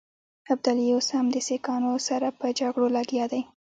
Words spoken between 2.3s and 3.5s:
په جګړو لګیا دی.